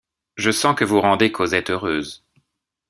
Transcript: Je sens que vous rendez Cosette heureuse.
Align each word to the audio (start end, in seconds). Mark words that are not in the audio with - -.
Je 0.35 0.49
sens 0.49 0.75
que 0.75 0.83
vous 0.83 0.99
rendez 0.99 1.31
Cosette 1.31 1.69
heureuse. 1.69 2.25